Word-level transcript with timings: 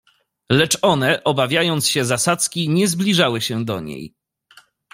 "Lecz 0.49 0.77
one, 0.81 1.19
obawiając 1.23 1.87
się 1.87 2.05
zasadzki, 2.05 2.69
nie 2.69 2.87
zbliżały 2.87 3.41
się 3.41 3.65
do 3.65 3.79
niej." 3.79 4.13